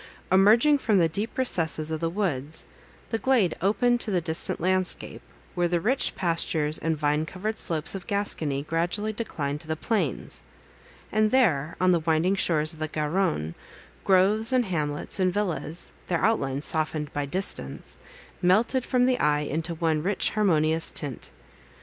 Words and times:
Emerging 0.31 0.79
from 0.79 0.97
the 0.97 1.07
deep 1.07 1.37
recesses 1.37 1.91
of 1.91 1.99
the 1.99 2.09
woods, 2.09 2.65
the 3.11 3.19
glade 3.19 3.53
opened 3.61 4.01
to 4.01 4.09
the 4.09 4.19
distant 4.19 4.59
landscape, 4.59 5.21
where 5.53 5.67
the 5.67 5.79
rich 5.79 6.15
pastures 6.15 6.79
and 6.79 6.97
vine 6.97 7.23
covered 7.23 7.59
slopes 7.59 7.93
of 7.93 8.07
Gascony 8.07 8.63
gradually 8.63 9.13
declined 9.13 9.61
to 9.61 9.67
the 9.67 9.75
plains; 9.75 10.41
and 11.11 11.29
there, 11.29 11.75
on 11.79 11.91
the 11.91 11.99
winding 11.99 12.33
shores 12.33 12.73
of 12.73 12.79
the 12.79 12.87
Garonne, 12.87 13.53
groves, 14.03 14.51
and 14.51 14.65
hamlets, 14.65 15.19
and 15.19 15.31
villas—their 15.31 16.25
outlines 16.25 16.65
softened 16.65 17.13
by 17.13 17.27
distance, 17.27 17.99
melted 18.41 18.83
from 18.83 19.05
the 19.05 19.19
eye 19.19 19.41
into 19.41 19.75
one 19.75 20.01
rich 20.01 20.31
harmonious 20.31 20.89
tint. 20.89 21.29